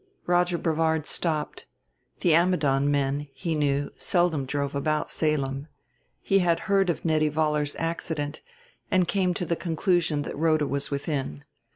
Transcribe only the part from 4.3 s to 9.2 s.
drove about Salem. He had heard of Nettie Vollar's accident and